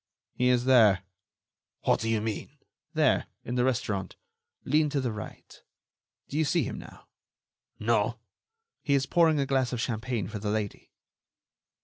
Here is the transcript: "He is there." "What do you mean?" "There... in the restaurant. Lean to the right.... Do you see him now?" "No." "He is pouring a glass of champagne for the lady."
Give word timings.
"He 0.33 0.47
is 0.49 0.65
there." 0.65 1.03
"What 1.83 1.99
do 1.99 2.09
you 2.09 2.21
mean?" 2.21 2.57
"There... 2.95 3.27
in 3.45 3.53
the 3.53 3.63
restaurant. 3.63 4.15
Lean 4.65 4.89
to 4.89 4.99
the 4.99 5.11
right.... 5.11 5.61
Do 6.27 6.39
you 6.39 6.43
see 6.43 6.63
him 6.63 6.79
now?" 6.79 7.05
"No." 7.79 8.17
"He 8.81 8.95
is 8.95 9.05
pouring 9.05 9.39
a 9.39 9.45
glass 9.45 9.73
of 9.73 9.79
champagne 9.79 10.27
for 10.27 10.39
the 10.39 10.49
lady." 10.49 10.89